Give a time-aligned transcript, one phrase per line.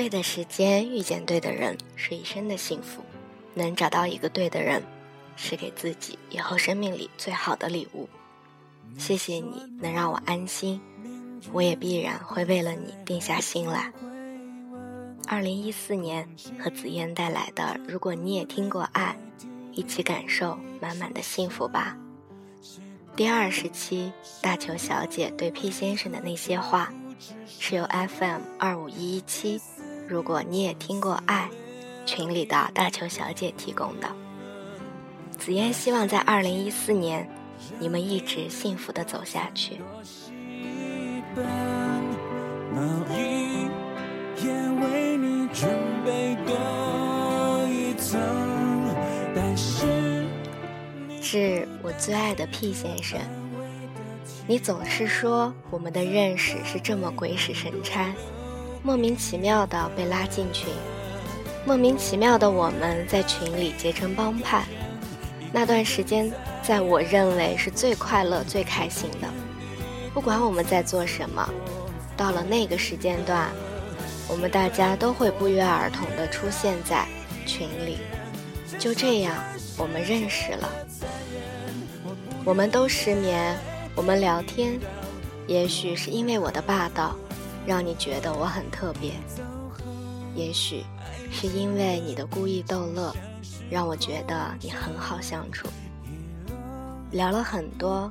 [0.00, 3.04] 对的时间遇见对的人是一生的幸福，
[3.52, 4.82] 能找到一个对的人，
[5.36, 8.08] 是给自己以后生命里最好的礼物。
[8.96, 10.80] 谢谢你能让我安心，
[11.52, 13.92] 我也必然会为了你定下心来。
[15.28, 16.26] 二零一四年
[16.58, 19.14] 和紫嫣带来的，如果你也听过爱，
[19.72, 21.94] 一起感受满满的幸福吧。
[23.14, 24.10] 第二十期
[24.40, 26.90] 大球小姐对 P 先生的那些话，
[27.46, 29.60] 是由 FM 二五一一七。
[30.10, 31.48] 如果你也听过爱，
[32.04, 34.08] 群里的大球小姐提供的。
[35.38, 37.30] 紫嫣希望在二零一四年，
[37.78, 39.78] 你们一直幸福的走下去。
[51.22, 53.20] 致我最爱的 P 先生，
[54.48, 58.12] 你总是说我们的认识是这么鬼使神差。
[58.82, 60.68] 莫名其妙的被拉进群，
[61.66, 64.64] 莫名其妙的我们在群里结成帮派。
[65.52, 69.28] 那段时间，在我认为是最快乐、最开心的。
[70.14, 71.46] 不管我们在做什么，
[72.16, 73.50] 到了那个时间段，
[74.28, 77.06] 我们大家都会不约而同的出现在
[77.44, 77.98] 群里。
[78.78, 79.36] 就这样，
[79.76, 80.68] 我们认识了。
[82.44, 83.54] 我们都失眠，
[83.94, 84.80] 我们聊天，
[85.46, 87.14] 也许是因为我的霸道。
[87.66, 89.12] 让你觉得我很特别，
[90.34, 90.84] 也许
[91.30, 93.14] 是因为你的故意逗乐，
[93.70, 95.68] 让我觉得你很好相处。
[97.12, 98.10] 聊了很多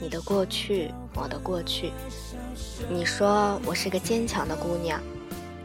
[0.00, 1.92] 你的过去，我的过去。
[2.88, 5.00] 你说我是个坚强的姑娘，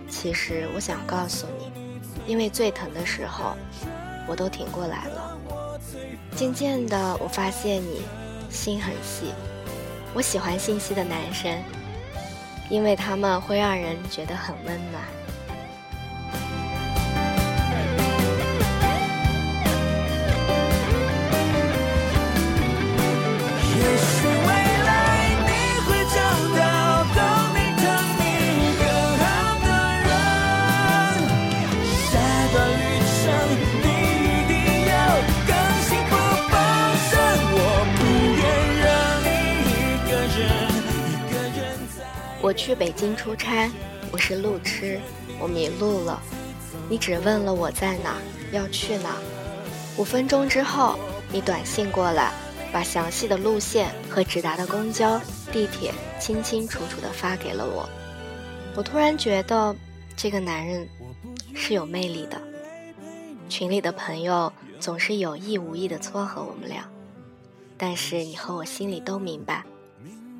[0.10, 1.72] 其实我想告诉你，
[2.26, 3.56] 因为最疼的时候，
[4.28, 5.38] 我都挺过来了。
[6.36, 8.02] 渐渐的，我发现你
[8.50, 9.34] 心很细，
[10.14, 11.52] 我喜欢心细的男生。
[12.70, 15.04] 因为他们会让人觉得很温暖。
[42.50, 43.70] 我去北京出差，
[44.12, 45.00] 我是路痴，
[45.40, 46.20] 我迷路了。
[46.90, 48.16] 你只问了我在哪，
[48.52, 49.18] 要去哪。
[49.98, 50.98] 五分钟之后，
[51.32, 52.34] 你短信过来，
[52.74, 55.22] 把详细的路线和直达的公交、
[55.52, 57.88] 地铁清清楚楚地发给了我。
[58.76, 59.76] 我突然觉得
[60.18, 60.90] 这个男人
[61.54, 62.42] 是有魅力的。
[63.48, 66.90] 群里的朋友总是有意无意地撮合我们俩，
[67.78, 69.64] 但是你和我心里都明白。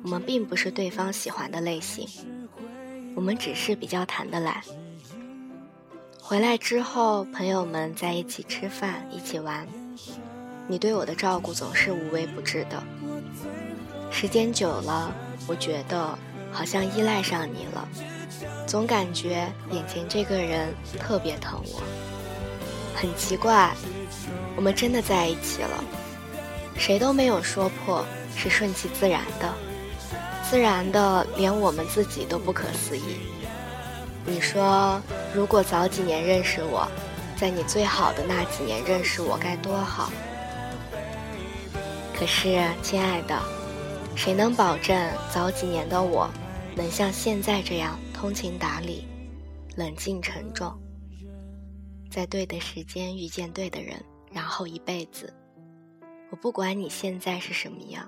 [0.02, 2.06] 我们并不是对方喜欢的类型，
[3.14, 4.62] 我们只是比较谈得来。
[6.20, 9.66] 回来之后，朋友们在一起吃饭，一起玩，
[10.68, 12.82] 你对我的照顾总是无微不至的。
[14.10, 15.12] 时间久了，
[15.46, 16.18] 我觉得
[16.50, 17.88] 好像依赖上你了，
[18.66, 21.82] 总感觉眼前这个人特别疼我。
[22.94, 23.74] 很奇怪，
[24.56, 25.84] 我们真的在一起了，
[26.76, 28.04] 谁都没有说破，
[28.36, 29.52] 是顺其自然的。
[30.50, 33.20] 自然的，连我们自己都不可思议。
[34.26, 35.00] 你说，
[35.32, 36.88] 如果早几年认识我，
[37.36, 40.10] 在你最好的那几年认识我该多好。
[42.12, 43.40] 可是，亲爱的，
[44.16, 46.28] 谁能保证早几年的我
[46.74, 49.06] 能像现在这样通情达理、
[49.76, 50.76] 冷静沉重，
[52.10, 55.32] 在对的时间遇见对的人，然后一辈子？
[56.30, 58.04] 我不管你现在是什么样，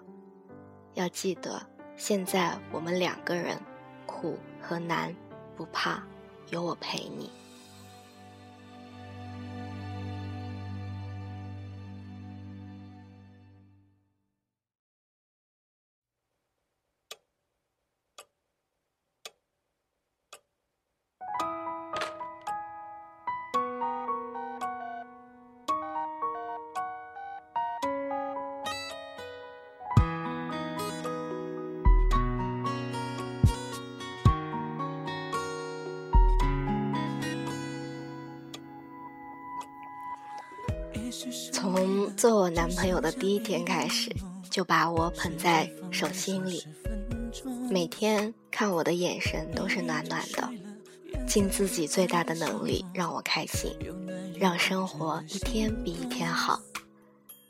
[0.95, 1.65] 要记得。
[1.97, 3.59] 现在我们两个人，
[4.07, 5.15] 苦和难
[5.57, 6.03] 不怕，
[6.50, 7.31] 有我陪你。
[41.53, 44.11] 从做我男朋友的第一天开始，
[44.50, 46.64] 就把我捧在手心里，
[47.70, 50.49] 每天看我的眼神都是暖暖的，
[51.26, 53.70] 尽自己最大的能力让我开心，
[54.38, 56.61] 让生活一天比一天好，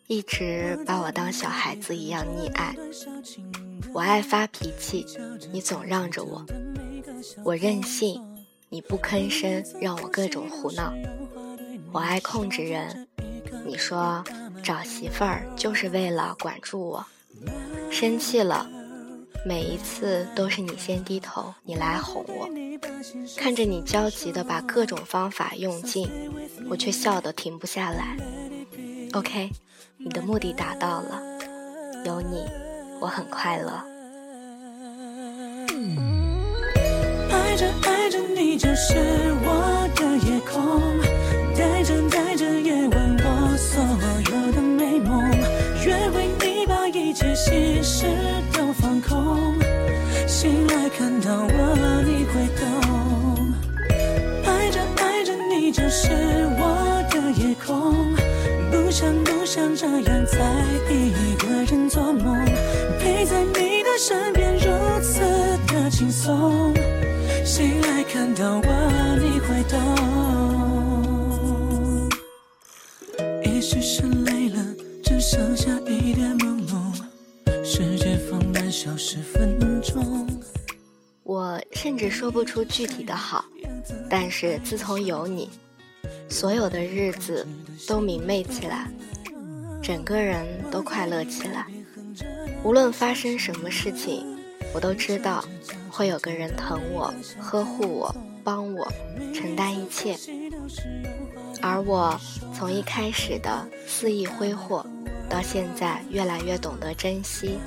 [0.09, 2.76] 一直把我当小孩子一样溺爱。
[3.94, 5.06] 我爱发脾气，
[5.53, 6.44] 你总让着我；
[7.44, 8.20] 我任性，
[8.69, 10.93] 你不吭声，让我各种胡闹。
[11.93, 13.06] 我爱控制人，
[13.73, 14.23] 你说
[14.63, 17.07] 找媳妇儿就是为了管住我。
[17.91, 18.69] 生气了，
[19.47, 22.47] 每一次都是你先低头，你来哄我。
[23.35, 26.07] 看着你焦急的把各种方法用尽，
[26.69, 28.15] 我却笑得停不下来。
[29.15, 29.51] OK，
[29.97, 31.23] 你的目的达到了，
[32.05, 32.45] 有你，
[33.01, 33.73] 我很快乐。
[37.31, 38.99] 爱着爱着你就是
[39.47, 39.51] 我
[47.52, 48.06] 一切心事
[48.52, 49.54] 都放空，
[50.26, 52.64] 醒来看到我你会懂。
[54.44, 56.08] 爱着爱着你就是
[56.58, 56.62] 我
[57.10, 58.14] 的夜空，
[58.70, 60.38] 不想不想这样再
[60.90, 62.43] 一个人做梦，
[62.99, 64.66] 陪在你的身边如
[65.02, 65.20] 此
[65.69, 66.72] 的轻松。
[67.44, 68.64] 醒来看到我，
[69.20, 69.78] 你会懂。
[73.44, 74.56] 也许是累了，
[75.04, 76.51] 只剩下一点朦胧，世界
[78.73, 80.27] 放慢消失分钟。
[81.25, 83.45] 我甚至说不出具体的好，
[84.09, 85.51] 但是自从有你，
[86.29, 87.47] 所有的日子
[87.87, 88.91] 都明媚起来，
[89.83, 91.67] 整个人都快乐起来。
[92.65, 94.25] 无论发生什么事情，
[94.75, 95.45] 我都知道。
[95.91, 98.91] 会有个人疼我、呵护我、帮我、
[99.35, 100.17] 承担一切，
[101.61, 102.19] 而我
[102.55, 104.87] 从一开始的肆意挥霍，
[105.29, 107.59] 到现在越来越懂得珍惜。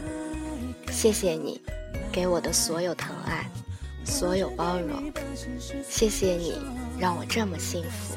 [0.95, 1.61] 谢谢你
[2.09, 3.45] 给我的所有疼爱，
[4.05, 5.11] 所有包容，
[5.87, 6.57] 谢谢你
[6.97, 8.15] 让我这么幸福。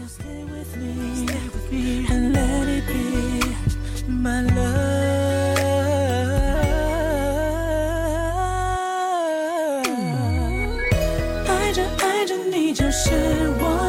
[11.46, 13.10] 爱着爱着你就是
[13.60, 13.87] 我。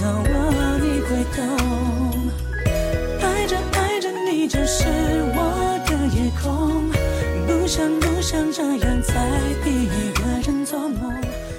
[0.00, 1.38] 到我你会懂。
[3.20, 4.84] 爱着爱着你就是
[5.34, 6.90] 我的夜空，
[7.46, 9.14] 不想不想这样再
[9.66, 11.12] 一个人做梦。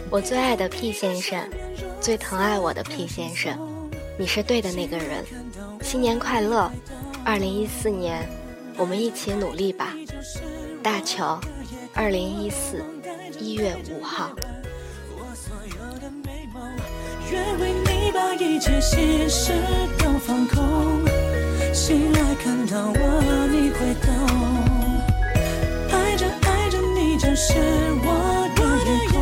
[0.09, 1.39] 我最爱的 P 先生，
[2.01, 3.57] 最疼爱我的 P 先生，
[4.17, 5.23] 你是对的那个人。
[5.81, 6.71] 新年快乐！
[7.23, 8.27] 二零一四年，
[8.77, 9.93] 我们一起努力吧。
[10.81, 11.39] 大乔，
[11.93, 12.83] 二零一四
[13.39, 14.31] 一月五号。
[15.15, 16.63] 我所有的美梦
[17.31, 19.53] 愿为你把一切心事
[19.97, 21.03] 都放空，
[21.73, 24.07] 醒来看到我你会懂。
[25.91, 27.53] 爱着爱着你就是
[28.03, 28.07] 我
[28.55, 29.17] 的夜空，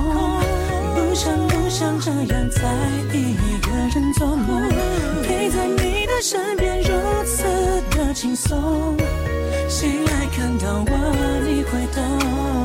[0.95, 2.61] 不想不想这样再
[3.13, 3.15] 一
[3.61, 4.69] 个人做梦，
[5.23, 6.11] 陪在你的。
[6.19, 6.89] 身边如
[7.25, 7.43] 此
[7.91, 8.97] 的轻松，
[9.69, 10.91] 醒来看到我，
[11.45, 12.56] 你会懂。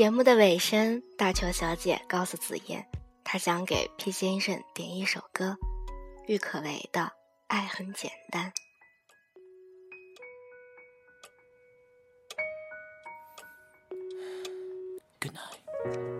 [0.00, 2.86] 节目的尾声，大球小姐告诉紫嫣，
[3.22, 5.58] 她想给 P 先生点一首歌，
[6.26, 7.00] 郁可唯的
[7.48, 8.50] 《爱很简单》。
[15.20, 16.19] Good night.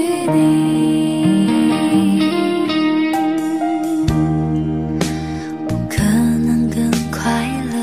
[0.00, 0.32] 距离
[5.68, 7.20] 我可能更快
[7.70, 7.74] 乐，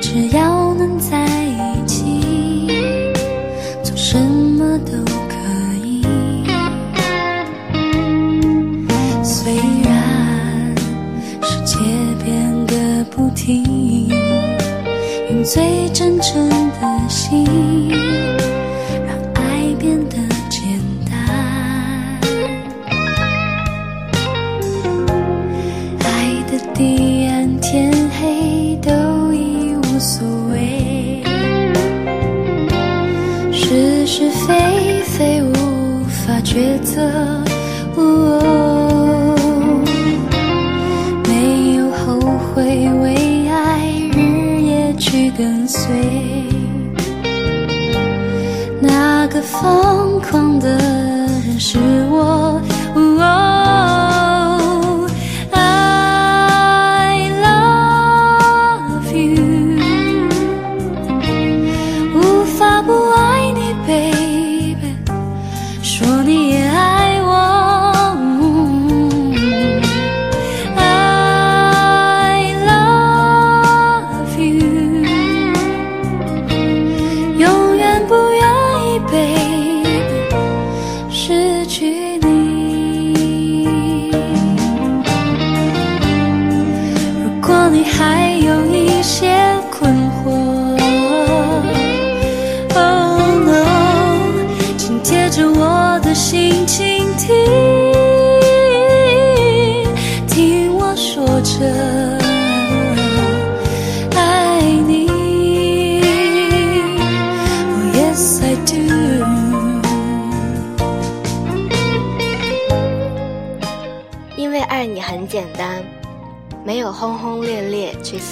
[0.00, 2.68] 只要能在一起，
[3.82, 4.92] 做什么都
[5.26, 5.34] 可
[5.86, 6.04] 以。
[9.22, 9.54] 虽
[9.84, 10.74] 然
[11.40, 11.78] 世界
[12.22, 14.06] 变得不停，
[15.30, 17.71] 用最真诚的心。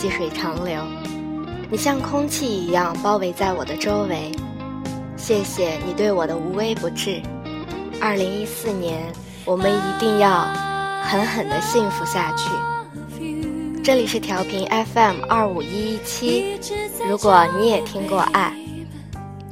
[0.01, 0.83] 细水长流。
[1.71, 4.33] 你像空气一样包围在我的周围。
[5.15, 7.21] 谢谢你对我的无微不至。
[8.01, 9.13] 二零一四年，
[9.45, 10.47] 我们一定要
[11.03, 12.49] 狠狠的幸福下去。
[13.85, 16.59] 这里是调频 FM 二五一一七。
[17.07, 18.55] 如果你也听过爱，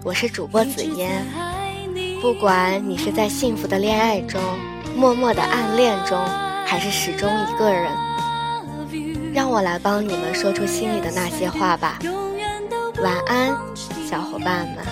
[0.03, 1.27] 我是主播紫嫣。
[2.23, 4.41] 不管你是在幸福的恋爱中，
[4.97, 6.19] 默默的暗恋中。
[6.65, 7.91] 还是始终一个人，
[9.33, 11.99] 让我来帮你们说出心里的那些话吧。
[13.03, 13.57] 晚安，
[14.09, 14.85] 小伙伴们。